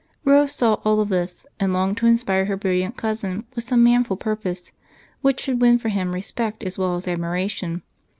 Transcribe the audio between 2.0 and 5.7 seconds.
inspire her brilliant cousin with some manful purpose which should